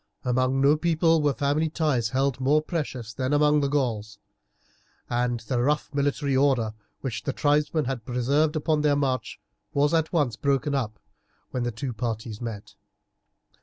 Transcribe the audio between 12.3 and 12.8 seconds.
met.